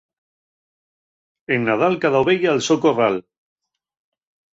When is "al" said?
2.53-2.63